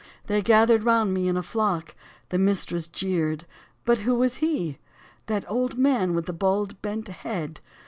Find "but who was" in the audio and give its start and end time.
3.85-4.37